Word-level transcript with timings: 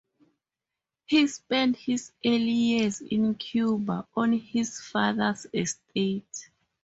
He 1.05 1.27
spent 1.27 1.75
his 1.75 2.11
early 2.25 2.39
years 2.49 3.01
in 3.01 3.35
Cuba 3.35 4.07
on 4.15 4.33
his 4.33 4.81
father's 4.81 5.45
estate. 5.53 6.49